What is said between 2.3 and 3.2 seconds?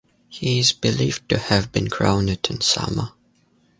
in Sama.